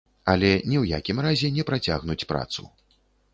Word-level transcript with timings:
Але 0.31 0.49
ні 0.69 0.77
ў 0.79 0.95
якім 0.99 1.21
разе 1.25 1.51
не 1.59 1.67
працягнуць 1.69 2.27
працу. 2.33 2.67